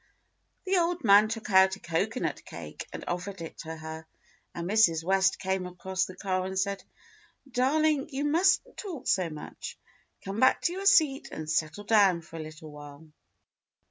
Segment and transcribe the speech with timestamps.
[0.65, 4.07] The old man took out a cocoanut cake and offered it to her,
[4.55, 5.03] and Mrs.
[5.03, 6.83] West came across the car and said,
[7.47, 9.77] "Darling, you must n't talk so much;
[10.25, 13.11] come back to your seat and settle down for a little while."